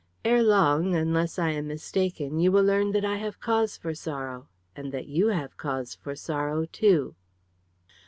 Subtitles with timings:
[0.25, 4.47] "Ere long, unless I am mistaken, you will learn that I have cause for sorrow,
[4.75, 7.13] and that you have cause for sorrow too."